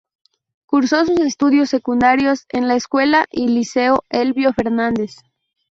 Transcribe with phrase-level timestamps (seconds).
[0.65, 5.17] Cursó sus estudios secundarios en la Escuela y Liceo Elbio Fernández.